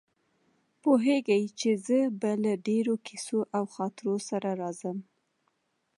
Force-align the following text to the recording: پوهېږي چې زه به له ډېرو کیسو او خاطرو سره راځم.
پوهېږي 0.81 1.41
چې 1.59 1.69
زه 1.85 1.99
به 2.19 2.31
له 2.43 2.53
ډېرو 2.67 2.93
کیسو 3.07 3.39
او 3.57 3.63
خاطرو 3.75 4.15
سره 4.29 4.49
راځم. 4.61 4.97